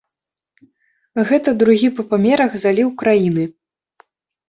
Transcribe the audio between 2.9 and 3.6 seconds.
краіны.